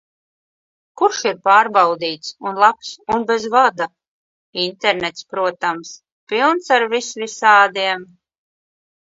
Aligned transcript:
Kurš 1.01 1.19
ir 1.31 1.35
pārbaudīts 1.47 2.31
un 2.51 2.57
labs 2.63 2.95
un 3.17 3.27
bez 3.33 3.45
vada? 3.57 3.89
Internets, 4.65 5.29
protams, 5.35 5.93
pilns 6.35 6.75
ar 6.79 6.87
visvisādiem... 6.97 8.09